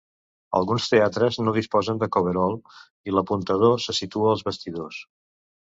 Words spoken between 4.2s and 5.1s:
als bastidors.